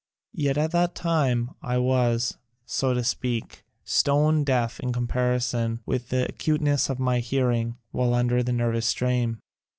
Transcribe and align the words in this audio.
Yet 0.33 0.57
at 0.57 0.71
that 0.71 0.95
time 0.95 1.51
I 1.61 1.77
was, 1.77 2.35
so 2.65 2.95
to 2.95 3.03
speak, 3.03 3.63
stone 3.83 4.43
deaf 4.43 4.79
in 4.79 4.91
comparison 4.93 5.81
with 5.85 6.09
the 6.09 6.25
acuteness 6.27 6.89
of 6.89 6.97
my 6.97 7.19
hearing 7.19 7.77
while 7.91 8.15
under 8.15 8.41
the 8.41 8.51
nervous 8.51 8.87
strain. 8.87 9.37